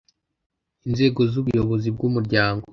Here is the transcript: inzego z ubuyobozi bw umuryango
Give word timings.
inzego 0.87 1.19
z 1.31 1.33
ubuyobozi 1.41 1.87
bw 1.95 2.01
umuryango 2.09 2.65